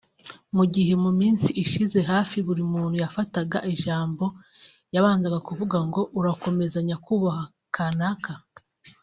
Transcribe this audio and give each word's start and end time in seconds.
Mu 0.55 0.63
gihe 0.73 0.93
mu 1.03 1.11
minsi 1.21 1.47
ishize 1.63 1.99
hafi 2.11 2.37
buri 2.47 2.63
muntu 2.71 2.95
yafataga 3.03 3.57
ijambo 3.73 4.25
yabanzaga 4.95 5.39
kuvuga 5.47 5.77
ngo 5.87 6.01
urakomeza 6.19 6.77
nyakubahwa 6.87 7.43
kanaka 7.75 8.33